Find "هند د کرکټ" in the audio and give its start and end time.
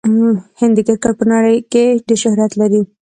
0.59-1.13